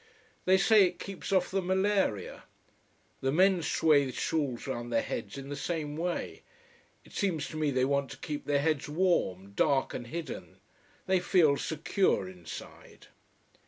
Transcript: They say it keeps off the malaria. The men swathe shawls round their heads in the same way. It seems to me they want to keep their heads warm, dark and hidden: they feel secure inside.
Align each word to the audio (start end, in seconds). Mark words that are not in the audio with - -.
They 0.45 0.57
say 0.57 0.87
it 0.87 0.97
keeps 0.97 1.31
off 1.31 1.51
the 1.51 1.61
malaria. 1.61 2.45
The 3.21 3.31
men 3.31 3.61
swathe 3.61 4.15
shawls 4.15 4.65
round 4.65 4.91
their 4.91 5.03
heads 5.03 5.37
in 5.37 5.49
the 5.49 5.55
same 5.55 5.95
way. 5.95 6.41
It 7.05 7.11
seems 7.13 7.47
to 7.49 7.55
me 7.57 7.69
they 7.69 7.85
want 7.85 8.09
to 8.09 8.17
keep 8.17 8.45
their 8.47 8.61
heads 8.61 8.89
warm, 8.89 9.51
dark 9.51 9.93
and 9.93 10.07
hidden: 10.07 10.57
they 11.05 11.19
feel 11.19 11.55
secure 11.55 12.27
inside. 12.27 13.09